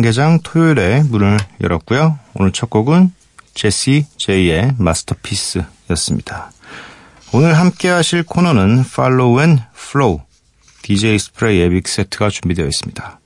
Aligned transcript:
야간개장 0.00 0.40
토요일에 0.42 1.02
문을 1.08 1.38
열었고요. 1.60 2.18
오늘 2.34 2.52
첫 2.52 2.70
곡은 2.70 3.12
제시 3.54 4.06
제이의 4.16 4.72
마스터피스였습니다. 4.78 6.52
오늘 7.32 7.56
함께 7.58 7.88
하실 7.88 8.22
코너는 8.22 8.80
Follow 8.80 9.40
and 9.40 9.62
Flow 9.74 10.22
DJ 10.82 11.18
스프레이 11.18 11.60
에빅 11.60 11.86
세트가 11.86 12.30
준비되어 12.30 12.66
있습니다. 12.66 13.20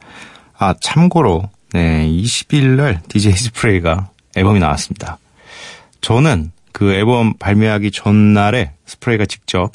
아 0.59 0.75
참고로 0.81 1.49
네 1.73 2.09
20일 2.09 2.77
날 2.77 3.01
DJ 3.09 3.33
스프레이가 3.33 4.11
앨범이 4.35 4.59
나왔습니다. 4.59 5.19
저는 6.01 6.51
그 6.73 6.93
앨범 6.93 7.35
발매하기 7.35 7.93
전날에 7.93 8.73
스프레이가 8.87 9.27
직접 9.27 9.73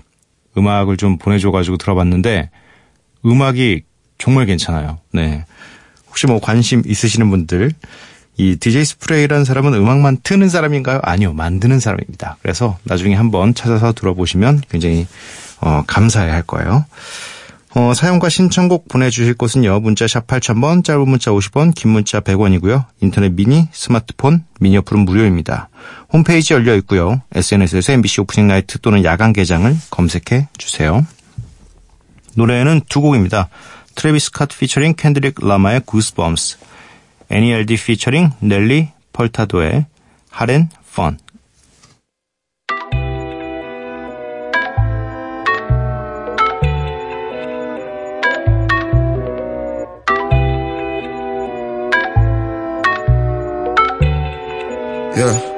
음악을 0.57 0.97
좀 0.97 1.17
보내줘가지고 1.17 1.77
들어봤는데 1.77 2.49
음악이 3.25 3.83
정말 4.17 4.45
괜찮아요. 4.45 4.99
네. 5.13 5.45
혹시 6.09 6.27
뭐 6.27 6.39
관심 6.39 6.81
있으시는 6.85 7.29
분들 7.29 7.71
이 8.37 8.55
DJ 8.55 8.85
스프레이라는 8.85 9.43
사람은 9.43 9.73
음악만 9.73 10.19
트는 10.23 10.47
사람인가요? 10.47 11.01
아니요. 11.03 11.33
만드는 11.33 11.79
사람입니다. 11.79 12.37
그래서 12.41 12.77
나중에 12.83 13.15
한번 13.15 13.53
찾아서 13.53 13.91
들어보시면 13.93 14.61
굉장히 14.69 15.07
어, 15.59 15.83
감사해 15.85 16.29
할 16.29 16.43
거예요. 16.43 16.85
어, 17.75 17.93
사용과 17.93 18.29
신청곡 18.29 18.87
보내주실 18.87 19.35
곳은요. 19.35 19.81
문자 19.81 20.07
샵 20.07 20.25
8000번, 20.25 20.83
짧은 20.83 21.07
문자 21.07 21.31
50원, 21.31 21.75
긴 21.75 21.91
문자 21.91 22.19
100원이고요. 22.19 22.85
인터넷 23.01 23.33
미니, 23.33 23.67
스마트폰, 23.71 24.45
미니 24.59 24.77
어플은 24.77 25.05
무료입니다. 25.05 25.69
홈페이지 26.11 26.53
열려 26.53 26.75
있고요. 26.77 27.21
SNS에서 27.33 27.93
MBC 27.93 28.21
오프닝 28.21 28.47
나이트 28.47 28.79
또는 28.79 29.03
야간 29.03 29.33
개장을 29.33 29.75
검색해 29.91 30.47
주세요. 30.57 31.05
노래는 32.35 32.81
두 32.89 33.01
곡입니다. 33.01 33.49
트래비스 33.95 34.31
카트 34.31 34.57
피처링 34.57 34.95
캔드릭 34.95 35.35
라마의 35.41 35.81
Goosebumps, 35.81 36.57
NELD 37.29 37.75
피처링 37.75 38.31
넬리 38.39 38.89
펄타도의 39.13 39.85
Fun. 40.89 41.17
Yeah. 55.15 55.48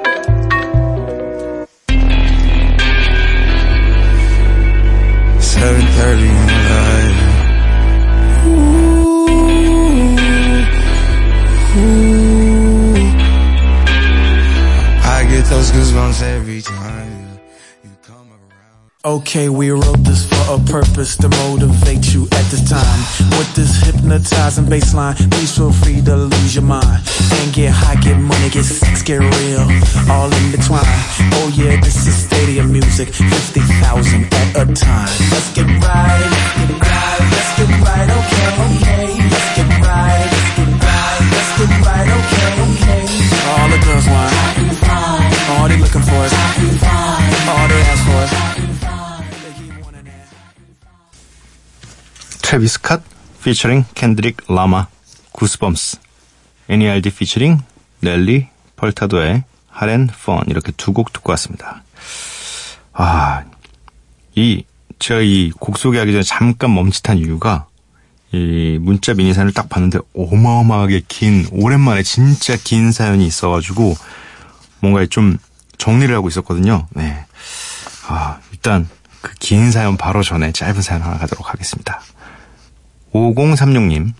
Those 15.52 15.70
goosebumps 15.70 16.22
every 16.22 16.62
time 16.62 17.38
you 17.84 17.90
come 18.02 18.28
around. 18.32 18.88
Okay, 19.04 19.50
we 19.50 19.68
wrote 19.70 20.00
this 20.00 20.24
for 20.24 20.56
a 20.56 20.58
purpose 20.64 21.14
to 21.18 21.28
motivate 21.44 22.14
you 22.14 22.24
at 22.24 22.44
this 22.48 22.64
time. 22.64 23.00
With 23.36 23.52
this 23.54 23.76
hypnotizing 23.84 24.64
baseline, 24.64 25.14
please 25.30 25.54
feel 25.54 25.70
free 25.70 26.00
to 26.08 26.16
lose 26.16 26.54
your 26.54 26.64
mind. 26.64 27.04
And 27.36 27.52
get 27.52 27.70
high, 27.70 28.00
get 28.00 28.16
money, 28.16 28.48
get 28.48 28.64
sex, 28.64 29.02
get 29.02 29.20
real. 29.20 29.68
All 30.08 30.32
in 30.32 30.46
between. 30.56 30.88
Oh 31.36 31.52
yeah, 31.52 31.76
this 31.84 32.00
is 32.08 32.16
stadium 32.16 32.72
music. 32.72 33.08
50,000 33.12 34.32
at 34.32 34.56
a 34.56 34.64
time. 34.72 35.12
Let's 35.36 35.52
get 35.52 35.68
right, 35.68 36.28
let's 36.32 36.56
get 36.56 36.80
right, 36.80 37.20
let's 37.28 37.52
get 37.60 37.68
right, 37.84 38.08
okay. 38.08 38.48
Okay, 38.72 39.20
let's 39.20 39.48
get 39.52 39.68
right, 39.84 40.28
let's 40.32 40.50
get 40.56 40.70
right, 40.80 41.20
let's 41.28 41.52
get 41.60 41.72
right, 41.84 42.08
okay. 42.08 42.48
Okay. 42.72 43.04
All 43.52 43.68
the 43.68 43.78
girls 43.84 44.08
want. 44.08 44.71
All 45.52 45.68
they 45.68 45.78
looking 45.78 46.02
for 46.02 46.24
is. 46.26 46.32
All 46.32 47.68
they 47.68 47.82
ask 47.92 48.02
for 48.08 48.22
is. 48.24 48.32
They 49.42 49.52
keep 49.58 49.74
wanting 49.84 50.04
that. 50.04 50.28
트래비스 52.42 52.80
컷 52.82 53.02
피처링 53.44 53.84
캔드릭 53.94 54.38
라마 54.48 54.86
goosebumps 55.32 55.98
NERD 56.68 57.10
featuring 57.10 57.58
넬리 58.00 58.48
퍼타도의 58.76 59.44
Hot-n-Fun 59.82 60.44
이렇게 60.48 60.72
두 60.72 60.92
곡 60.92 61.12
듣고 61.12 61.30
왔습니다. 61.32 61.82
아, 62.92 63.44
이 64.34 64.64
제가 64.98 65.20
이 65.22 65.50
곡 65.58 65.78
소개하기 65.78 66.12
전에 66.12 66.22
잠깐 66.22 66.74
멈칫한 66.74 67.18
이유가 67.18 67.66
이 68.32 68.78
문자 68.80 69.14
미니 69.14 69.34
사연을 69.34 69.52
딱 69.52 69.68
봤는데 69.68 69.98
어마어마하게 70.16 71.02
긴 71.08 71.46
오랜만에 71.52 72.02
진짜 72.02 72.56
긴 72.62 72.92
사연이 72.92 73.26
있어가지고 73.26 73.94
뭔가 74.82 75.06
좀 75.06 75.38
정리를 75.78 76.14
하고 76.14 76.28
있었거든요. 76.28 76.86
네. 76.90 77.24
아, 78.08 78.38
일단 78.52 78.88
그 79.22 79.32
긴 79.38 79.70
사연 79.70 79.96
바로 79.96 80.22
전에 80.22 80.50
짧은 80.52 80.82
사연 80.82 81.00
하나 81.02 81.16
가도록 81.16 81.48
하겠습니다. 81.52 82.00
5036님. 83.14 84.12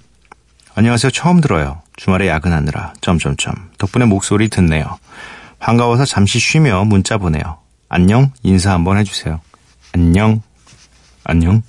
안녕하세요. 0.74 1.10
처음 1.10 1.40
들어요. 1.40 1.82
주말에 1.96 2.28
야근하느라. 2.28 2.94
점점점. 3.00 3.70
덕분에 3.78 4.04
목소리 4.04 4.48
듣네요. 4.48 4.98
반가워서 5.58 6.04
잠시 6.04 6.38
쉬며 6.38 6.84
문자 6.84 7.18
보내요. 7.18 7.58
안녕. 7.88 8.32
인사 8.42 8.72
한번 8.72 8.96
해주세요. 8.98 9.40
안녕. 9.92 10.40
안녕. 11.24 11.62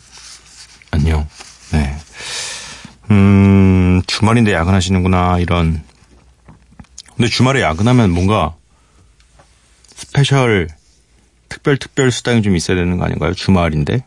안녕. 0.92 1.28
네. 1.72 1.98
음, 3.12 4.02
주말인데 4.08 4.54
야근하시는구나. 4.54 5.40
이런. 5.40 5.84
근데 7.16 7.30
주말에 7.30 7.62
야근하면 7.62 8.12
뭔가 8.12 8.56
special 10.08 10.68
특별 11.50 11.78
특별 11.78 12.12
수당이 12.12 12.42
좀 12.42 12.56
있어야 12.56 12.76
되는 12.78 12.98
거 12.98 13.06
아닌가요? 13.06 13.34
주말인데 13.34 14.04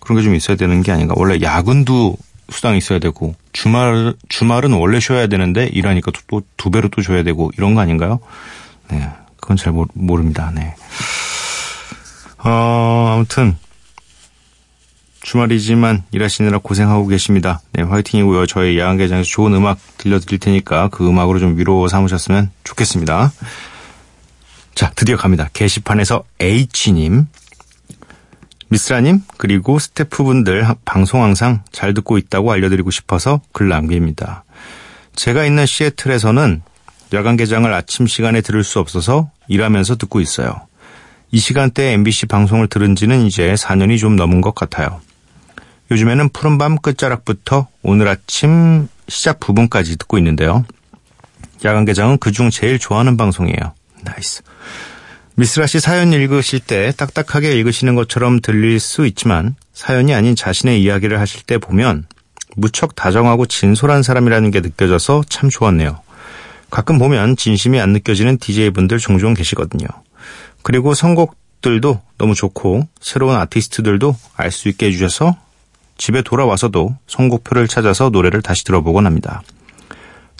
그런 0.00 0.18
게 0.18 0.22
좀 0.24 0.34
있어야 0.34 0.56
되는 0.56 0.82
게 0.82 0.92
아닌가? 0.92 1.14
원래 1.16 1.40
야근도 1.42 2.16
수당이 2.50 2.78
있어야 2.78 2.98
되고 2.98 3.34
주말 3.52 4.14
주말은 4.28 4.72
원래 4.74 5.00
쉬어야 5.00 5.26
되는데 5.26 5.66
일하니까 5.66 6.12
또 6.28 6.42
두 6.56 6.70
배로 6.70 6.88
또 6.88 7.02
줘야 7.02 7.22
되고 7.22 7.50
이런 7.56 7.74
거 7.74 7.80
아닌가요? 7.80 8.20
네, 8.90 9.08
그건 9.40 9.56
잘 9.56 9.72
모르, 9.72 9.88
모릅니다. 9.94 10.52
네. 10.54 10.74
어, 12.38 13.14
아무튼 13.14 13.56
주말이지만 15.22 16.02
일하시느라 16.12 16.58
고생하고 16.58 17.06
계십니다. 17.06 17.60
네, 17.72 17.82
화이팅이고요. 17.82 18.46
저희 18.46 18.78
야간개장에서 18.78 19.28
좋은 19.28 19.54
음악 19.54 19.78
들려드릴 19.98 20.38
테니까 20.40 20.88
그 20.88 21.08
음악으로 21.08 21.38
좀 21.38 21.56
위로 21.58 21.88
삼으셨으면 21.88 22.50
좋겠습니다. 22.64 23.32
자, 24.74 24.90
드디어 24.96 25.16
갑니다. 25.16 25.48
게시판에서 25.52 26.24
H님, 26.40 27.26
미스라님, 28.68 29.20
그리고 29.36 29.78
스태프분들 29.78 30.66
하- 30.68 30.74
방송 30.84 31.22
항상 31.22 31.62
잘 31.72 31.92
듣고 31.94 32.16
있다고 32.18 32.50
알려드리고 32.52 32.90
싶어서 32.90 33.40
글 33.52 33.68
남깁니다. 33.68 34.44
제가 35.14 35.44
있는 35.44 35.66
시애틀에서는 35.66 36.62
야간 37.12 37.36
개장을 37.36 37.70
아침 37.72 38.06
시간에 38.06 38.40
들을 38.40 38.64
수 38.64 38.78
없어서 38.80 39.30
일하면서 39.48 39.96
듣고 39.96 40.20
있어요. 40.20 40.66
이 41.30 41.38
시간대에 41.38 41.92
MBC 41.92 42.26
방송을 42.26 42.68
들은 42.68 42.96
지는 42.96 43.26
이제 43.26 43.52
4년이 43.54 43.98
좀 43.98 44.16
넘은 44.16 44.40
것 44.40 44.54
같아요. 44.54 45.00
요즘에는 45.90 46.30
푸른밤 46.30 46.78
끝자락부터 46.78 47.68
오늘 47.82 48.08
아침 48.08 48.88
시작 49.08 49.40
부분까지 49.40 49.98
듣고 49.98 50.16
있는데요. 50.16 50.64
야간 51.66 51.84
개장은 51.84 52.16
그중 52.18 52.48
제일 52.48 52.78
좋아하는 52.78 53.18
방송이에요. 53.18 53.74
Nice. 54.02 54.42
미쓰라 55.34 55.66
씨 55.66 55.80
사연 55.80 56.12
읽으실 56.12 56.60
때 56.60 56.92
딱딱하게 56.96 57.56
읽으시는 57.58 57.94
것처럼 57.94 58.40
들릴 58.40 58.78
수 58.80 59.06
있지만 59.06 59.56
사연이 59.72 60.14
아닌 60.14 60.36
자신의 60.36 60.82
이야기를 60.82 61.18
하실 61.18 61.42
때 61.42 61.58
보면 61.58 62.06
무척 62.56 62.94
다정하고 62.94 63.46
진솔한 63.46 64.02
사람이라는 64.02 64.50
게 64.50 64.60
느껴져서 64.60 65.24
참 65.28 65.48
좋았네요. 65.48 66.00
가끔 66.70 66.98
보면 66.98 67.36
진심이 67.36 67.80
안 67.80 67.92
느껴지는 67.92 68.38
DJ분들 68.38 68.98
종종 68.98 69.34
계시거든요. 69.34 69.86
그리고 70.62 70.94
선곡들도 70.94 72.00
너무 72.18 72.34
좋고 72.34 72.88
새로운 73.00 73.36
아티스트들도 73.36 74.16
알 74.36 74.50
수 74.50 74.68
있게 74.68 74.86
해주셔서 74.86 75.36
집에 75.96 76.22
돌아와서도 76.22 76.96
선곡표를 77.06 77.68
찾아서 77.68 78.10
노래를 78.10 78.42
다시 78.42 78.64
들어보곤 78.64 79.06
합니다. 79.06 79.42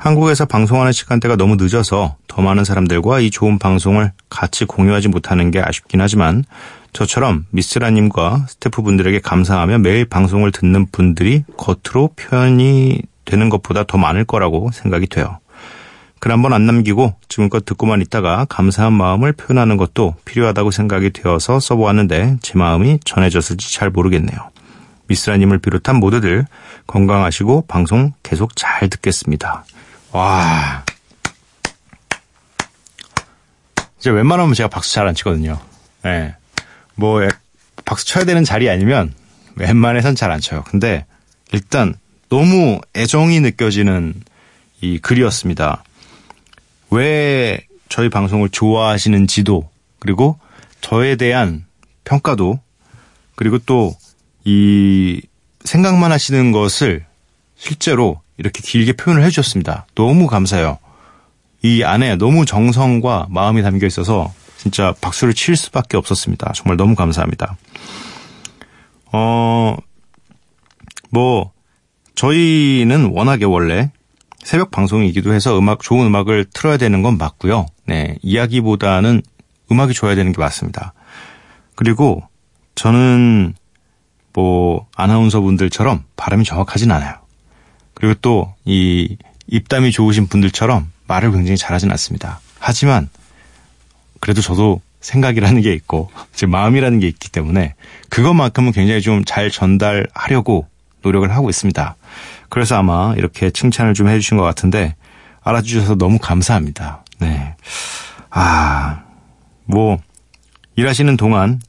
한국에서 0.03 0.47
방송하는 0.47 0.91
시간대가 0.91 1.37
너무 1.37 1.55
늦어서 1.55 2.17
더 2.27 2.43
많은 2.43 2.65
사람들과 2.65 3.21
이 3.21 3.31
좋은 3.31 3.61
방송을 3.61 4.11
같이 4.29 4.65
공유하지 4.65 5.07
못하는 5.07 5.53
게 5.53 5.61
아쉽긴 5.61 6.01
하지만 6.01 6.45
저처럼 6.93 7.47
미스라님과 7.51 8.47
스태프분들에게 8.49 9.21
감사하며 9.21 9.79
매일 9.79 10.05
방송을 10.05 10.51
듣는 10.51 10.87
분들이 10.91 11.45
겉으로 11.57 12.11
표현이 12.17 13.01
되는 13.25 13.49
것보다 13.49 13.85
더 13.85 13.97
많을 13.97 14.25
거라고 14.25 14.73
생각이 14.73 15.07
돼요. 15.07 15.39
글 16.19 16.33
한 16.33 16.43
번 16.43 16.53
안 16.53 16.67
남기고 16.67 17.15
지금껏 17.29 17.65
듣고만 17.65 18.01
있다가 18.01 18.45
감사한 18.49 18.93
마음을 18.93 19.33
표현하는 19.33 19.77
것도 19.77 20.17
필요하다고 20.25 20.73
생각이 20.73 21.11
되어서 21.11 21.61
써보았는데 21.61 22.39
제 22.43 22.59
마음이 22.59 22.99
전해졌을지 23.05 23.73
잘 23.73 23.91
모르겠네요. 23.91 24.51
미스라님을 25.07 25.59
비롯한 25.59 25.97
모두들 25.97 26.47
건강하시고 26.89 27.67
방송 27.69 28.13
계속 28.25 28.57
잘 28.57 28.89
듣겠습니다. 28.89 29.65
와. 30.13 30.85
이제 33.99 34.11
웬만하면 34.11 34.55
제가 34.55 34.69
박수 34.69 34.93
잘 34.93 35.07
안 35.07 35.15
치거든요. 35.15 35.61
예. 36.05 36.09
네. 36.09 36.35
뭐, 36.95 37.21
박수 37.85 38.07
쳐야 38.07 38.25
되는 38.25 38.45
자리 38.45 38.69
아니면 38.69 39.15
웬만해선 39.57 40.15
잘 40.15 40.31
안 40.31 40.41
쳐요. 40.41 40.65
근데 40.65 41.07
일단 41.53 41.95
너무 42.29 42.81
애정이 42.97 43.41
느껴지는 43.41 44.15
이 44.81 44.99
글이었습니다. 44.99 45.85
왜 46.91 47.67
저희 47.89 48.09
방송을 48.09 48.49
좋아하시는지도, 48.51 49.69
그리고 49.99 50.39
저에 50.81 51.17
대한 51.17 51.65
평가도, 52.05 52.61
그리고 53.37 53.59
또 53.59 53.95
이 54.45 55.21
생각만 55.65 56.11
하시는 56.11 56.51
것을 56.51 57.05
실제로 57.57 58.21
이렇게 58.43 58.61
길게 58.61 58.95
표현을 58.95 59.23
해주셨습니다. 59.23 59.87
너무 59.95 60.27
감사해요. 60.27 60.79
이 61.63 61.85
안에 61.85 62.17
너무 62.17 62.45
정성과 62.45 63.29
마음이 63.31 63.63
담겨 63.63 63.87
있어서 63.87 64.33
진짜 64.57 64.93
박수를 65.01 65.33
칠 65.33 65.55
수밖에 65.55 65.97
없었습니다. 65.97 66.53
정말 66.55 66.77
너무 66.77 66.97
감사합니다. 66.97 67.57
어, 69.13 69.77
뭐, 71.11 71.53
저희는 72.17 73.13
워낙에 73.13 73.45
원래 73.45 73.93
새벽 74.43 74.73
방송이기도 74.73 75.33
해서 75.33 75.57
음악, 75.57 75.81
좋은 75.81 76.07
음악을 76.07 76.47
틀어야 76.53 76.79
되는 76.79 77.03
건 77.03 77.19
맞고요. 77.19 77.67
네, 77.87 78.17
이야기보다는 78.23 79.23
음악이 79.71 79.95
좋아야 79.95 80.17
되는 80.17 80.33
게 80.33 80.41
맞습니다. 80.41 80.95
그리고 81.77 82.25
저는 82.75 83.55
뭐, 84.33 84.87
아나운서 84.97 85.41
분들처럼 85.41 86.05
발음이 86.17 86.45
정확하진 86.45 86.91
않아요. 86.91 87.22
그리고 88.03 88.15
또 88.21 88.55
이 88.65 89.17
입담이 89.47 89.93
좋으신 89.93 90.27
분들처럼 90.27 90.91
말을 91.07 91.31
굉장히 91.31 91.57
잘하진 91.57 91.91
않습니다. 91.93 92.41
하지만 92.59 93.09
그래도 94.19 94.41
저도 94.41 94.81
생각이라는 95.01 95.61
게 95.63 95.73
있고 95.75 96.11
제 96.33 96.47
마음이라는 96.47 96.99
게 96.99 97.07
있기 97.07 97.31
때문에 97.31 97.75
그것만큼은 98.09 98.73
굉장히 98.73 99.03
좀 99.03 99.23
잘 99.25 99.51
전달하려고 99.51 100.67
노력을 101.03 101.31
하고 101.31 101.49
있습니다. 101.49 101.95
그래서 102.49 102.77
아마 102.77 103.15
이렇게 103.17 103.51
칭찬을 103.51 103.95
좀 103.95 104.09
해주신 104.09 104.37
것 104.37 104.43
같은데 104.43 104.97
알아주셔서 105.43 105.95
너무 105.95 106.19
감사합니다. 106.19 107.05
네. 107.21 107.55
아, 108.31 109.03
뭐, 109.65 109.99
일하시는 110.77 111.17
동안 111.17 111.61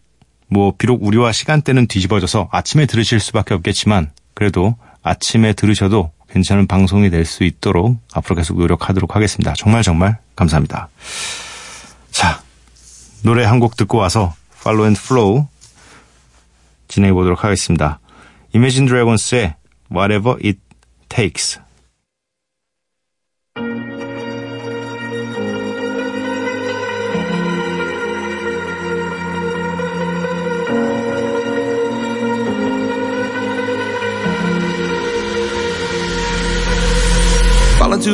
뭐, 0.48 0.74
비록 0.78 1.04
우리와 1.04 1.32
시간대는 1.32 1.88
뒤집어져서 1.88 2.50
아침에 2.52 2.86
들으실 2.88 3.20
수밖에 3.20 3.54
없겠지만 3.56 4.12
그래도 4.34 4.76
아침에 5.04 5.54
들으셔도 5.54 6.12
괜찮은 6.34 6.66
방송이 6.68 7.10
될 7.12 7.26
수 7.26 7.44
있도록 7.44 8.00
앞으로 8.12 8.36
계속 8.36 8.58
노력하도록 8.58 9.16
하겠습니다. 9.16 9.54
정말 9.56 9.84
정말 9.84 10.18
감사합니다. 10.36 10.90
자, 12.12 12.42
노래 13.24 13.46
한 13.46 13.60
곡 13.60 13.78
듣고 13.78 14.00
와서 14.00 14.34
Follow 14.60 14.86
and 14.88 15.00
Flow 15.00 15.48
진행해 16.88 17.14
보도록 17.14 17.44
하겠습니다. 17.44 18.00
Imagine 18.56 18.88
Dragons의 18.88 19.56
Whatever 19.92 20.38
It 20.44 20.60
Takes 21.10 21.60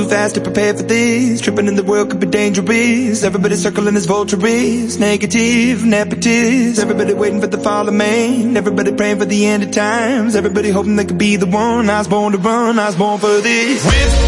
fast 0.09 0.35
to 0.35 0.41
prepare 0.41 0.73
for 0.75 0.83
this. 0.83 1.41
Tripping 1.41 1.67
in 1.67 1.75
the 1.75 1.83
world 1.83 2.09
could 2.09 2.19
be 2.19 2.27
dangerous. 2.27 3.23
Everybody 3.23 3.56
circling 3.56 3.95
as 3.95 4.06
vultures. 4.06 5.00
Negative, 5.00 5.79
nepotist. 5.79 6.79
Everybody 6.79 7.13
waiting 7.13 7.41
for 7.41 7.47
the 7.47 7.57
fall 7.57 7.88
of 7.88 7.94
man. 7.94 8.57
Everybody 8.57 8.91
praying 8.94 9.19
for 9.19 9.25
the 9.25 9.45
end 9.45 9.63
of 9.63 9.71
times. 9.71 10.35
Everybody 10.35 10.71
hoping 10.71 10.95
they 10.95 11.06
could 11.06 11.17
be 11.17 11.35
the 11.35 11.45
one. 11.45 11.89
I 11.89 12.00
was 12.00 12.07
born 12.07 12.33
to 12.33 12.39
run. 12.39 12.79
I 12.79 12.88
was 12.88 12.95
born 12.95 13.19
for 13.19 13.39
this. 13.41 13.85
Whip, 13.85 14.19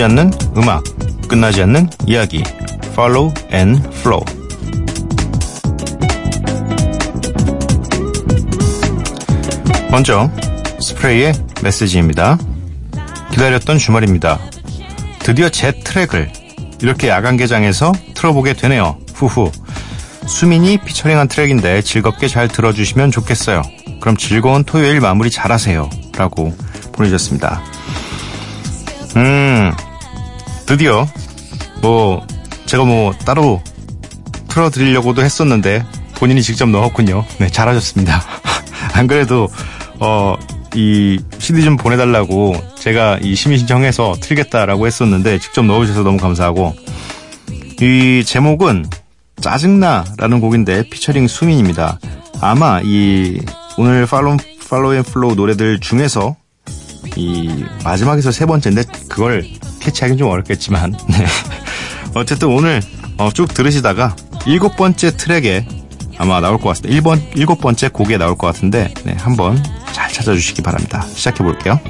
멈추지 0.00 0.04
않는 0.04 0.30
음악, 0.56 0.82
끝나지 1.28 1.62
않는 1.62 1.90
이야기. 2.06 2.42
Follow 2.92 3.32
and 3.52 3.86
Flow. 3.98 4.24
먼저 9.90 10.30
스프레이의 10.80 11.34
메시지입니다. 11.62 12.38
기다렸던 13.32 13.78
주말입니다. 13.78 14.38
드디어 15.18 15.50
제 15.50 15.72
트랙을 15.72 16.32
이렇게 16.80 17.08
야간 17.08 17.36
개장에서 17.36 17.92
틀어보게 18.14 18.54
되네요. 18.54 18.98
후후. 19.14 19.52
수민이 20.26 20.78
피처링한 20.78 21.28
트랙인데 21.28 21.82
즐겁게 21.82 22.26
잘 22.26 22.48
들어주시면 22.48 23.10
좋겠어요. 23.10 23.62
그럼 24.00 24.16
즐거운 24.16 24.64
토요일 24.64 25.00
마무리 25.00 25.30
잘하세요. 25.30 25.90
라고 26.16 26.56
보내주셨습니다. 26.92 27.62
음, 29.16 29.72
드디어, 30.70 31.04
뭐, 31.82 32.24
제가 32.66 32.84
뭐, 32.84 33.12
따로 33.24 33.60
틀어드리려고도 34.46 35.20
했었는데, 35.20 35.84
본인이 36.14 36.44
직접 36.44 36.68
넣었군요. 36.68 37.24
네, 37.38 37.48
잘하셨습니다. 37.48 38.22
안 38.94 39.08
그래도, 39.08 39.48
어, 39.98 40.36
이 40.76 41.18
CD 41.40 41.64
좀 41.64 41.76
보내달라고 41.76 42.54
제가 42.76 43.18
이 43.20 43.34
심의 43.34 43.58
신청해서 43.58 44.14
틀겠다라고 44.20 44.86
했었는데, 44.86 45.40
직접 45.40 45.64
넣어주셔서 45.64 46.04
너무 46.04 46.18
감사하고, 46.18 46.76
이 47.80 48.22
제목은 48.24 48.84
짜증나라는 49.40 50.38
곡인데, 50.38 50.88
피처링 50.88 51.26
수민입니다. 51.26 51.98
아마 52.40 52.80
이, 52.84 53.40
오늘 53.76 54.06
follow, 54.06 54.36
follow 54.68 54.94
and 54.94 55.02
flow 55.02 55.34
노래들 55.34 55.80
중에서 55.80 56.36
이 57.16 57.64
마지막에서 57.82 58.30
세 58.30 58.46
번째인데 58.46 58.84
그걸 59.08 59.44
catch하기는 59.80 60.18
좀 60.18 60.28
어렵겠지만 60.28 60.92
네. 61.08 61.26
어쨌든 62.14 62.48
오늘 62.48 62.80
어, 63.18 63.30
쭉 63.32 63.52
들으시다가 63.52 64.16
일곱 64.46 64.76
번째 64.76 65.16
트랙에 65.16 65.66
아마 66.18 66.40
나올 66.40 66.58
것 66.58 66.68
같습니다. 66.70 67.00
1번 67.00 67.20
일곱 67.34 67.60
번째 67.60 67.88
곡에 67.88 68.18
나올 68.18 68.36
것 68.36 68.46
같은데 68.46 68.92
네, 69.04 69.16
한번 69.18 69.62
잘 69.92 70.12
찾아주시기 70.12 70.62
바랍니다. 70.62 71.02
시작해 71.14 71.42
볼게요. 71.42 71.80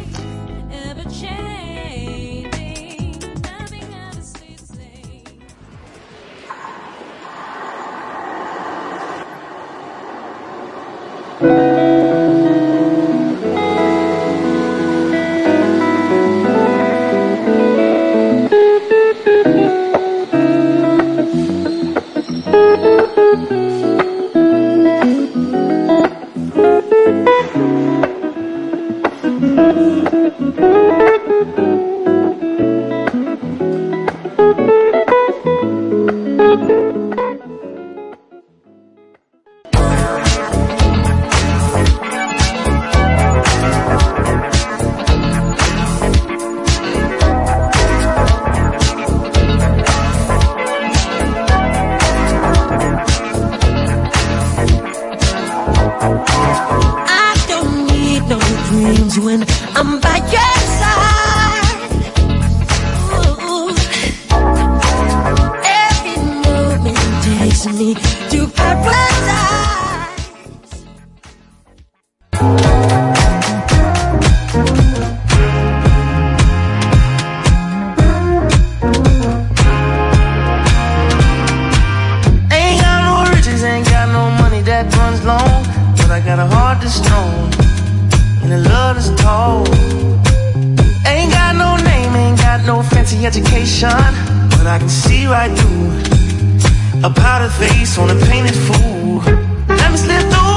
A 97.02 97.10
powdered 97.10 97.52
face 97.52 97.96
on 97.96 98.10
a 98.10 98.26
painted 98.26 98.54
fool. 98.54 99.22
Let 99.68 99.90
me 99.90 99.96
slip 99.96 100.20
through. 100.32 100.50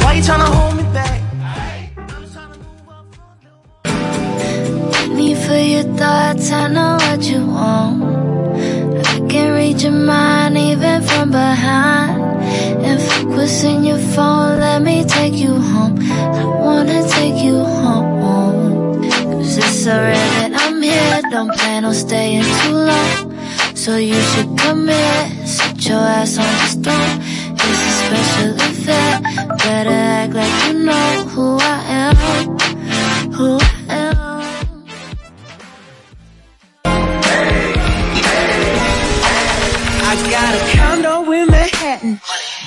Why 0.00 0.14
you 0.14 0.22
tryna 0.22 0.48
hold 0.56 0.76
me 0.76 0.84
back? 0.94 1.20
Me 5.08 5.34
for 5.34 5.54
your 5.54 5.84
thoughts, 5.96 6.50
I 6.50 6.68
know 6.68 6.96
what 6.96 7.22
you 7.24 7.46
want. 7.46 8.02
I 9.06 9.20
can 9.28 9.52
read 9.54 9.82
your 9.82 9.92
mind 9.92 10.56
even 10.56 11.02
from 11.02 11.30
behind. 11.30 12.22
And 12.84 13.00
fuck 13.00 13.28
what's 13.36 13.62
in 13.64 13.84
your 13.84 13.98
phone, 13.98 14.60
let 14.60 14.80
me 14.82 15.04
take 15.04 15.34
you 15.34 15.54
home. 15.54 15.98
I 16.00 16.44
wanna 16.44 17.06
take 17.08 17.42
you 17.44 17.58
home. 17.58 19.02
Cause 19.02 19.58
it's 19.58 19.86
rare 19.86 20.50
I'm 20.54 20.80
here, 20.80 21.22
don't 21.30 21.52
plan 21.54 21.84
on 21.84 21.94
staying 21.94 22.44
too 22.44 22.72
long. 22.72 23.31
So 23.82 23.96
you 23.96 24.14
should 24.14 24.56
come 24.58 24.86
here, 24.86 25.44
sit 25.44 25.88
your 25.88 25.98
ass 25.98 26.38
on 26.38 26.44
this 26.62 26.74
throne. 26.74 27.18
It's 27.58 27.82
a 27.82 27.94
special 27.98 28.54
event, 28.70 29.58
better 29.58 29.90
act 29.90 30.34
like 30.34 30.66
you 30.68 30.84
know 30.84 31.24
who 31.34 31.58
I 31.58 31.82
am. 31.90 32.16
Who 33.32 33.58
I 33.60 33.64
am. 33.88 34.84
I 40.04 40.14
got 40.30 40.54
a 40.54 40.62
condo 40.78 41.32
in 41.32 41.50
Manhattan. 41.50 42.20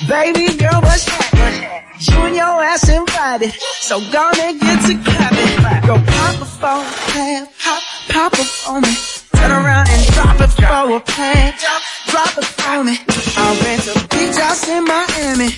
Baby 0.06 0.54
girl, 0.58 0.82
what's 0.82 1.06
happening? 1.08 1.82
You 1.98 2.18
and 2.26 2.36
your 2.36 2.62
ass 2.62 2.90
invited. 2.90 3.54
So 3.80 4.00
gonna 4.12 4.52
get 4.58 4.84
to 4.84 4.94
clapping. 5.02 5.86
Go 5.86 5.96
pop 6.12 6.42
a 6.42 6.44
phone, 6.44 6.84
plan, 7.08 7.48
pop, 7.58 7.82
pop 8.10 8.32
it 8.34 8.44
for 8.44 9.15
a. 11.00 11.54
Drop 12.08 12.38
it 12.38 12.44
for 12.44 12.84
me. 12.84 12.98
I'll 13.36 13.56
rent 13.64 13.86
a 13.88 13.94
beach 14.08 14.36
house 14.36 14.68
in 14.68 14.84
Miami. 14.84 15.50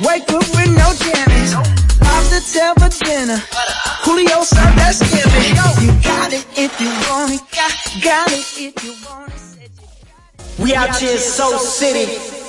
Wake 0.00 0.30
up 0.32 0.46
with 0.56 0.70
no 0.72 0.88
jammies. 1.02 1.52
Lobster 2.00 2.42
tail 2.52 2.74
for 2.74 2.90
dinner. 3.04 3.38
Julio 4.04 4.42
served 4.42 4.78
that 4.78 4.94
skippy. 4.94 5.84
You 5.84 5.92
got 6.02 6.32
it 6.32 6.46
if 6.56 6.80
you 6.80 6.90
want 7.10 7.32
it. 7.32 7.42
Got, 7.52 7.72
got 8.02 8.32
it 8.32 8.46
if 8.56 8.84
you 8.84 8.94
want 9.06 9.32
it. 9.60 9.70
We 10.58 10.74
out 10.74 10.96
here 10.96 11.18
Soul 11.18 11.58
City. 11.58 12.47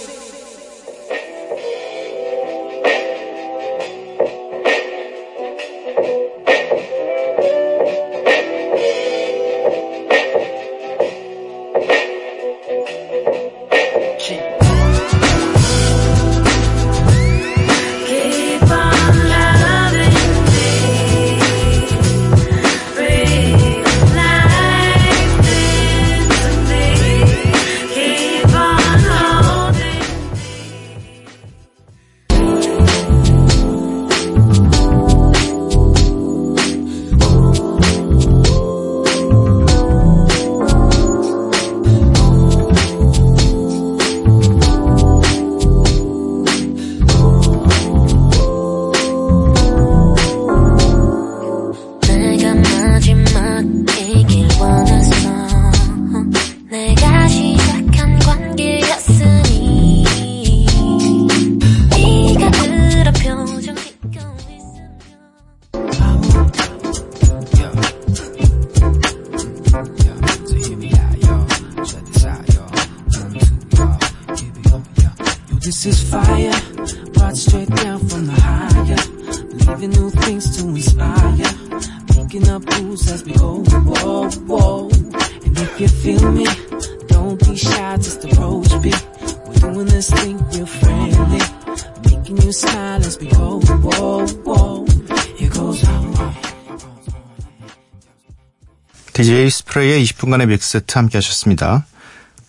DJ 99.22 99.50
스프레이의 99.50 100.02
20분간의 100.06 100.48
믹스세트 100.48 100.98
함께 100.98 101.18
하셨습니다. 101.18 101.86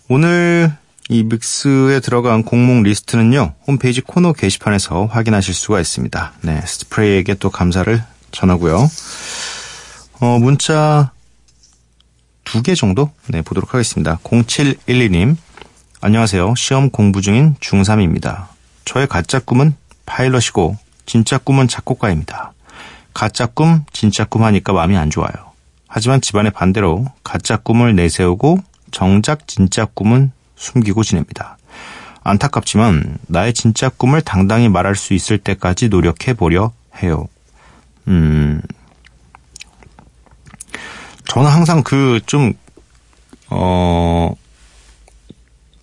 오늘 0.08 0.72
이 1.08 1.24
믹스에 1.24 1.98
들어간 1.98 2.44
곡목 2.44 2.84
리스트는요, 2.84 3.54
홈페이지 3.66 4.00
코너 4.00 4.32
게시판에서 4.32 5.06
확인하실 5.06 5.52
수가 5.52 5.80
있습니다. 5.80 6.32
네, 6.42 6.62
스프레이에게 6.64 7.34
또 7.34 7.50
감사를 7.50 8.00
전하고요. 8.30 8.88
어, 10.20 10.38
문자 10.38 11.10
두 12.44 12.62
개 12.62 12.76
정도? 12.76 13.10
네, 13.26 13.42
보도록 13.42 13.74
하겠습니다. 13.74 14.20
0712님, 14.22 15.36
안녕하세요. 16.00 16.54
시험 16.56 16.90
공부 16.90 17.20
중인 17.20 17.56
중3입니다. 17.56 18.46
저의 18.84 19.08
가짜 19.08 19.40
꿈은 19.40 19.74
파일럿이고, 20.06 20.76
진짜 21.04 21.36
꿈은 21.36 21.66
작곡가입니다. 21.66 22.52
가짜 23.12 23.46
꿈, 23.46 23.84
진짜 23.92 24.24
꿈 24.24 24.44
하니까 24.44 24.72
마음이 24.72 24.96
안 24.96 25.10
좋아요. 25.10 25.50
하지만 25.92 26.20
집안의 26.20 26.52
반대로 26.52 27.04
가짜 27.25 27.56
꿈을 27.56 27.97
내세우고 27.97 28.59
정작 28.92 29.49
진짜 29.49 29.87
꿈은 29.87 30.30
숨기고 30.54 31.02
지냅니다. 31.02 31.59
안타깝지만 32.23 33.18
나의 33.26 33.52
진짜 33.52 33.88
꿈을 33.88 34.23
당당히 34.23 34.68
말할 34.68 34.94
수 34.94 35.14
있을 35.14 35.38
때까지 35.38 35.88
노력해 35.88 36.35
보려 36.35 36.73
해요. 37.02 37.28
음, 38.06 38.62
저는 41.26 41.50
항상 41.50 41.82
그 41.82 42.20
좀, 42.25 42.52
어, 43.49 44.32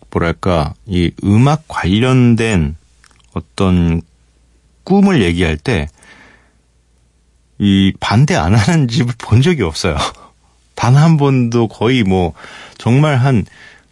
뭐랄까, 0.10 0.74
이 0.86 1.12
음악 1.26 1.66
관련된 1.68 2.78
어떤 3.34 4.02
꿈을 4.86 5.22
얘기할 5.22 5.58
때, 5.58 5.90
이 7.60 7.94
반대 8.00 8.36
안 8.36 8.54
하는 8.56 8.88
집을 8.88 9.14
본 9.18 9.42
적이 9.42 9.64
없어요. 9.64 9.96
단 10.76 10.96
한 10.96 11.18
번도 11.18 11.68
거의 11.70 12.04
뭐, 12.04 12.34
정말 12.78 13.16
한 13.18 13.46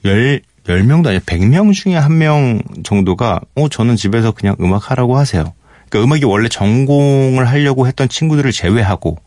열, 0.05 0.41
10명도 0.67 1.07
아니라 1.07 1.22
100명 1.25 1.74
중에 1.74 1.95
한 1.95 2.17
명 2.19 2.62
정도가, 2.84 3.41
어, 3.55 3.69
저는 3.69 3.95
집에서 3.95 4.31
그냥 4.31 4.55
음악 4.62 4.91
하라고 4.91 5.17
하세요. 5.17 5.53
그러니까 5.89 6.03
음악이 6.05 6.25
원래 6.25 6.48
전공을 6.50 7.48
하려고 7.48 7.88
했던 7.88 8.07
친구들을 8.07 8.51
제외하고, 8.51 9.17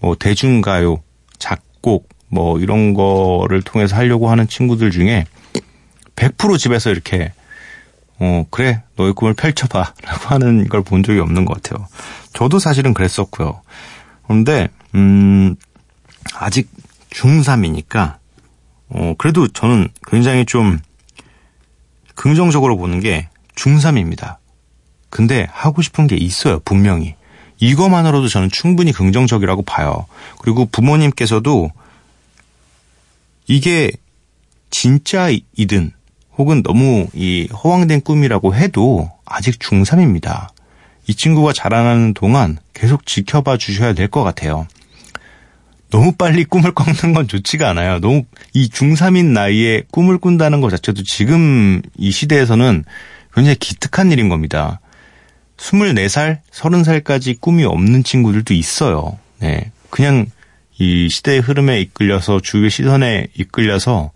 뭐, 0.00 0.16
대중가요, 0.16 1.02
작곡, 1.38 2.08
뭐, 2.28 2.58
이런 2.58 2.94
거를 2.94 3.60
통해서 3.62 3.96
하려고 3.96 4.30
하는 4.30 4.48
친구들 4.48 4.90
중에 4.90 5.24
100% 6.16 6.58
집에서 6.58 6.90
이렇게, 6.90 7.32
어, 8.18 8.46
그래, 8.50 8.82
너의 8.96 9.12
꿈을 9.12 9.34
펼쳐봐. 9.34 9.94
라고 10.02 10.28
하는 10.28 10.68
걸 10.68 10.82
본 10.82 11.02
적이 11.02 11.20
없는 11.20 11.44
것 11.44 11.62
같아요. 11.62 11.86
저도 12.32 12.58
사실은 12.58 12.94
그랬었고요. 12.94 13.60
그런데 14.24 14.68
음 14.94 15.56
아직 16.34 16.68
중3이니까 17.10 18.16
어 18.88 19.14
그래도 19.18 19.48
저는 19.48 19.88
굉장히 20.08 20.44
좀 20.46 20.78
긍정적으로 22.14 22.76
보는 22.76 23.00
게 23.00 23.28
중3입니다. 23.56 24.36
근데 25.10 25.46
하고 25.50 25.82
싶은 25.82 26.06
게 26.06 26.16
있어요, 26.16 26.60
분명히. 26.64 27.14
이거만으로도 27.58 28.28
저는 28.28 28.50
충분히 28.50 28.92
긍정적이라고 28.92 29.62
봐요. 29.62 30.06
그리고 30.40 30.66
부모님께서도 30.66 31.70
이게 33.46 33.90
진짜이든 34.70 35.92
혹은 36.36 36.62
너무 36.62 37.06
이 37.14 37.48
허황된 37.52 38.00
꿈이라고 38.02 38.54
해도 38.54 39.10
아직 39.24 39.58
중3입니다. 39.58 40.48
이 41.06 41.14
친구가 41.14 41.52
자라나는 41.52 42.14
동안 42.14 42.58
계속 42.72 43.06
지켜봐 43.06 43.56
주셔야 43.58 43.92
될 43.92 44.08
것 44.08 44.22
같아요. 44.24 44.66
너무 45.90 46.12
빨리 46.12 46.44
꿈을 46.44 46.72
꺾는 46.74 47.14
건 47.14 47.28
좋지가 47.28 47.70
않아요. 47.70 48.00
너무 48.00 48.24
이 48.52 48.68
중3인 48.68 49.26
나이에 49.26 49.82
꿈을 49.90 50.18
꾼다는 50.18 50.60
것 50.60 50.70
자체도 50.70 51.02
지금 51.04 51.82
이 51.96 52.10
시대에서는 52.10 52.84
굉장히 53.32 53.56
기특한 53.56 54.10
일인 54.10 54.28
겁니다. 54.28 54.80
24살, 55.56 56.38
30살까지 56.52 57.40
꿈이 57.40 57.64
없는 57.64 58.02
친구들도 58.02 58.54
있어요. 58.54 59.18
네. 59.38 59.70
그냥 59.90 60.26
이 60.78 61.08
시대의 61.08 61.40
흐름에 61.40 61.80
이끌려서 61.80 62.40
주위의 62.40 62.70
시선에 62.70 63.28
이끌려서 63.34 64.10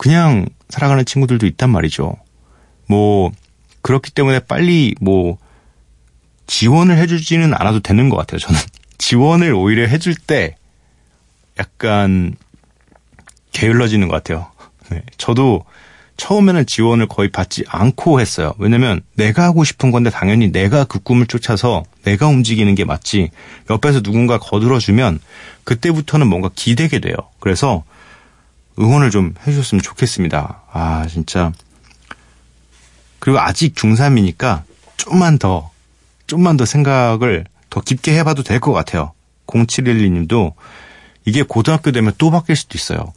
그냥 0.00 0.46
살아가는 0.70 1.04
친구들도 1.04 1.46
있단 1.46 1.68
말이죠. 1.68 2.16
뭐, 2.88 3.32
그렇기 3.82 4.12
때문에 4.12 4.38
빨리 4.38 4.94
뭐, 4.98 5.36
지원을 6.46 6.96
해주지는 6.96 7.52
않아도 7.52 7.80
되는 7.80 8.08
것 8.08 8.16
같아요, 8.16 8.38
저는. 8.38 8.58
지원을 8.96 9.52
오히려 9.52 9.86
해줄 9.86 10.14
때 10.14 10.56
약간 11.58 12.34
게을러지는 13.52 14.08
것 14.08 14.14
같아요. 14.14 14.50
네. 14.88 15.02
저도 15.18 15.66
처음에는 16.16 16.64
지원을 16.64 17.06
거의 17.06 17.30
받지 17.30 17.64
않고 17.68 18.22
했어요. 18.22 18.54
왜냐면 18.56 19.02
내가 19.16 19.42
하고 19.42 19.64
싶은 19.64 19.90
건데 19.90 20.08
당연히 20.08 20.50
내가 20.50 20.84
그 20.84 20.98
꿈을 20.98 21.26
쫓아서 21.26 21.84
내가 22.04 22.26
움직이는 22.26 22.74
게 22.74 22.86
맞지. 22.86 23.28
옆에서 23.68 24.00
누군가 24.00 24.38
거들어주면 24.38 25.20
그때부터는 25.64 26.26
뭔가 26.26 26.48
기대게 26.54 27.00
돼요. 27.00 27.16
그래서 27.38 27.84
응원을 28.80 29.10
좀 29.10 29.34
해주셨으면 29.46 29.82
좋겠습니다. 29.82 30.62
아, 30.72 31.06
진짜. 31.08 31.52
그리고 33.18 33.38
아직 33.38 33.74
중3이니까 33.74 34.62
좀만 34.96 35.38
더, 35.38 35.70
좀만 36.26 36.56
더 36.56 36.64
생각을 36.64 37.44
더 37.68 37.80
깊게 37.80 38.16
해봐도 38.18 38.42
될 38.42 38.60
것 38.60 38.72
같아요. 38.72 39.12
0712님도 39.46 40.54
이게 41.24 41.42
고등학교 41.42 41.92
되면 41.92 42.12
또 42.18 42.30
바뀔 42.30 42.56
수도 42.56 42.76
있어요. 42.76 43.12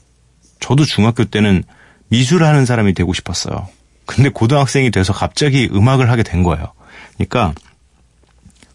저도 0.59 0.85
중학교 0.85 1.23
때는 1.25 1.63
미술하는 2.09 2.65
사람이 2.65 2.93
되고 2.93 3.13
싶었어요. 3.13 3.67
근데 4.05 4.29
고등학생이 4.29 4.91
돼서 4.91 5.13
갑자기 5.13 5.69
음악을 5.71 6.09
하게 6.09 6.23
된 6.23 6.43
거예요. 6.43 6.73
그러니까 7.15 7.53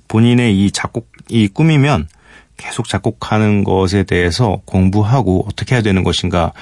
본인의 0.08 0.58
이 0.64 0.70
작곡 0.70 1.10
이 1.28 1.48
꿈이면 1.48 2.08
계속 2.56 2.88
작곡하는 2.88 3.64
것에 3.64 4.04
대해서 4.04 4.60
공부하고 4.64 5.46
어떻게 5.48 5.74
해야 5.74 5.82
되는 5.82 6.02
것인가. 6.02 6.52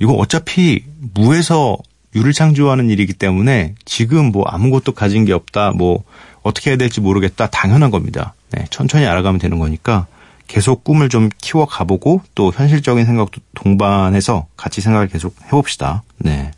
이거 0.00 0.14
어차피 0.14 0.84
무에서 1.14 1.76
유를 2.16 2.32
창조하는 2.32 2.90
일이기 2.90 3.12
때문에 3.12 3.74
지금 3.84 4.32
뭐 4.32 4.44
아무것도 4.46 4.92
가진 4.92 5.24
게 5.24 5.32
없다. 5.32 5.70
뭐 5.72 6.02
어떻게 6.42 6.70
해야 6.70 6.76
될지 6.76 7.00
모르겠다. 7.00 7.46
당연한 7.48 7.90
겁니다. 7.90 8.34
네, 8.50 8.64
천천히 8.70 9.06
알아가면 9.06 9.38
되는 9.38 9.58
거니까 9.60 10.06
계속 10.48 10.82
꿈을 10.82 11.08
좀 11.08 11.28
키워 11.38 11.66
가보고 11.66 12.22
또 12.34 12.50
현실적인 12.52 13.06
생각도 13.06 13.40
동반해서 13.54 14.46
같이 14.56 14.80
생각을 14.80 15.06
계속 15.08 15.36
해봅시다. 15.46 16.02
네. 16.18 16.50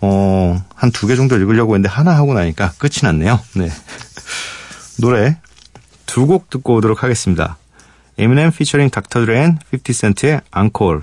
어, 0.00 0.62
한 0.74 0.90
두 0.92 1.06
개 1.08 1.16
정도 1.16 1.36
읽으려고 1.36 1.74
했는데 1.74 1.88
하나 1.88 2.14
하고 2.14 2.34
나니까 2.34 2.72
끝이 2.78 2.96
났네요. 3.02 3.40
네. 3.56 3.68
노래 5.00 5.38
두 6.06 6.26
곡 6.26 6.50
듣고 6.50 6.74
오도록 6.76 7.02
하겠습니다. 7.02 7.56
피처링 8.56 8.90
닥터 8.90 9.24
드레 9.24 9.45
and 9.45 9.58
50센트의 9.72 10.42
Encore 10.52 11.02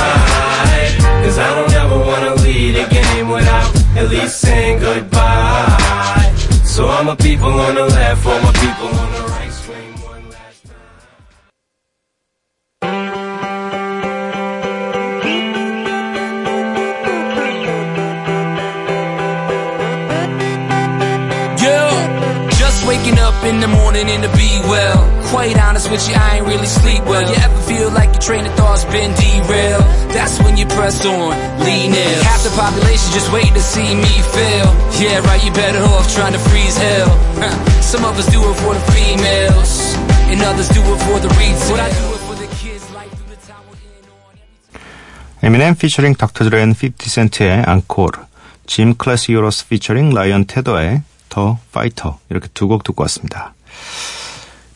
Cause 1.31 1.39
I 1.39 1.55
don't 1.55 1.73
ever 1.75 1.97
wanna 1.97 2.35
lead 2.43 2.75
a 2.75 2.89
game 2.89 3.29
without 3.29 3.73
at 3.95 4.09
least 4.09 4.41
saying 4.41 4.79
goodbye. 4.81 6.33
So 6.65 6.87
all 6.87 7.05
my 7.05 7.15
people 7.15 7.47
on 7.47 7.73
the 7.73 7.85
left, 7.85 8.25
all 8.25 8.41
my 8.41 8.51
people 8.51 8.87
on 8.87 9.11
the 9.13 9.23
right, 9.31 9.49
scream 9.49 9.93
one. 10.01 10.25
Yeah, 21.63 22.49
just 22.59 22.85
waking 22.85 23.19
up 23.19 23.41
in 23.45 23.61
the 23.61 23.69
morning 23.69 24.09
and 24.09 24.21
to 24.23 24.29
be 24.35 24.59
well 24.67 25.20
Quite 25.30 25.58
honest 25.58 25.90
with 25.90 26.06
you, 26.08 26.14
I 26.14 26.38
ain't 26.38 26.46
really 26.46 26.66
sleep 26.66 27.02
well. 27.04 27.22
You 27.22 27.34
ever 27.34 27.60
feel 27.66 27.90
like 27.90 28.10
your 28.14 28.22
train 28.22 28.46
of 28.46 28.54
thought's 28.54 28.84
been 28.84 29.12
derailed? 29.14 29.84
That's 30.14 30.38
when 30.40 30.56
you 30.56 30.66
press 30.66 31.04
on, 31.04 31.34
lean 31.66 31.92
in. 31.92 32.14
Half 32.22 32.42
the 32.44 32.50
population 32.54 33.10
just 33.12 33.32
waiting 33.32 33.54
to 33.54 33.60
see 33.60 33.94
me 33.94 34.12
fail. 34.32 34.68
Yeah, 35.02 35.18
right, 35.26 35.42
you 35.44 35.52
better 35.52 35.82
off 35.82 36.06
trying 36.14 36.32
to 36.32 36.38
freeze 36.38 36.76
hell. 36.78 37.10
Huh. 37.42 37.52
Some 37.82 38.04
of 38.04 38.16
us 38.18 38.26
do 38.30 38.38
it 38.38 38.56
for 38.62 38.72
the 38.74 38.84
females, 38.94 39.94
and 40.30 40.40
others 40.42 40.68
do 40.70 40.80
it 40.80 40.98
for 41.06 41.18
the 41.20 41.28
retail. 41.34 41.70
What 41.74 41.80
I 41.80 41.90
do 41.90 42.06
it 42.14 42.22
for 42.28 42.34
the 42.38 42.48
kids, 42.62 42.84
life 42.94 43.12
through 43.18 43.34
the 43.34 43.40
tower 43.46 43.74
in 43.82 44.06
on. 44.08 44.34
에미넴 45.42 45.74
피처링 45.76 46.14
닥터 46.14 46.44
드레인 46.44 46.72
50센트의 46.72 47.66
앙코르, 47.68 48.24
짐 48.66 48.96
클래스 48.96 49.32
히어로스 49.32 49.68
피처링 49.68 50.10
라이언 50.14 50.46
테더의 50.46 51.02
더 51.28 51.58
파이터 51.72 52.18
이렇게 52.30 52.48
두 52.54 52.68
곡 52.68 52.84
듣고 52.84 53.02
왔습니다. 53.02 53.52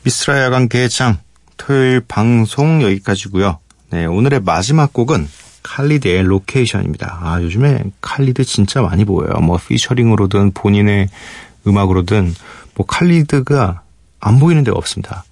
미스라 0.06 0.40
야간 0.44 0.70
개장 0.70 1.18
토요일 1.58 2.00
방송 2.00 2.84
여기까지고요. 2.84 3.58
네, 3.90 4.06
오늘의 4.06 4.42
마지막 4.42 4.94
곡은 4.94 5.28
칼리드의 5.64 6.22
Location입니다. 6.22 7.22
아, 7.24 7.42
요즘에 7.42 7.86
칼리드 8.02 8.44
진짜 8.44 8.84
많이 8.84 9.04
보여요. 9.04 9.34
뭐 9.42 9.58
피처링으로든 9.58 10.52
본인의 10.52 11.10
음악으로든 11.66 12.36
뭐 12.76 12.86
칼리드가 12.86 13.82
안 14.20 14.38
보이는 14.38 14.64
데가 14.64 14.78
없습니다. 14.78 15.26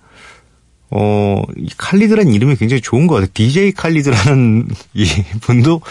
어, 0.90 1.44
이 1.56 1.70
칼리드라는 1.78 2.34
이름이 2.34 2.56
굉장히 2.56 2.82
좋은 2.82 3.06
것 3.06 3.14
같아요. 3.14 3.30
DJ 3.32 3.74
칼리드라는 3.74 4.70
이 4.96 5.06
분도 5.42 5.82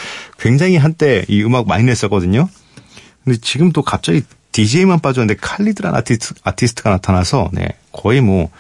굉장히 0.41 0.77
한때 0.77 1.25
이 1.29 1.41
음악 1.45 1.69
많이 1.69 1.85
냈었거든요. 1.85 2.49
근데 3.23 3.39
지금 3.41 3.71
또 3.71 3.83
갑자기 3.83 4.23
DJ만 4.53 5.01
빠졌는데 5.01 5.41
칼리드라는 5.41 5.99
아티스트, 5.99 6.35
아티스트가 6.45 6.91
나타나서 6.91 7.51
네, 7.53 7.69
거의 7.93 8.21
뭐 8.21 8.51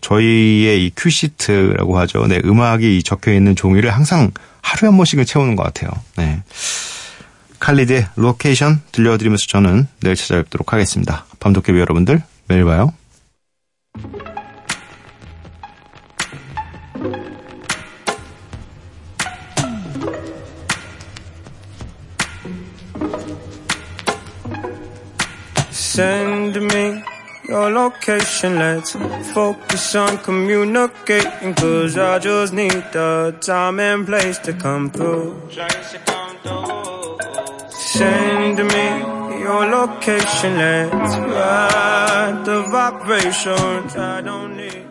저희의 0.00 0.84
이 0.84 0.92
큐시트라고 0.94 1.98
하죠. 2.00 2.26
네, 2.26 2.40
음악이 2.44 3.02
적혀 3.02 3.32
있는 3.32 3.56
종이를 3.56 3.90
항상 3.90 4.30
하루에 4.60 4.88
한 4.88 4.96
번씩은 4.96 5.24
채우는 5.24 5.56
것 5.56 5.62
같아요. 5.62 5.90
네. 6.16 6.42
칼리드의 7.58 8.06
Location 8.16 8.82
들려드리면서 8.92 9.46
저는 9.46 9.86
내일 10.00 10.14
찾아뵙도록 10.14 10.72
하겠습니다. 10.72 11.24
밤도깨비 11.40 11.78
여러분들 11.78 12.22
매일 12.48 12.64
봐요. 12.64 12.92
Your 27.66 27.84
location. 27.84 28.58
Let's 28.58 28.92
focus 29.32 29.94
on 29.94 30.18
communicating. 30.18 31.54
Cause 31.54 31.96
I 31.96 32.18
just 32.18 32.52
need 32.52 32.84
the 32.92 33.36
time 33.40 33.80
and 33.80 34.06
place 34.06 34.38
to 34.38 34.52
come 34.52 34.90
through. 34.90 35.50
Send 37.70 38.58
me 38.58 38.86
your 39.40 39.66
location. 39.66 40.56
Let's 40.58 41.16
ride 41.16 42.42
the 42.44 42.62
vibrations. 42.70 43.96
I 43.96 44.20
don't 44.20 44.56
need. 44.56 44.85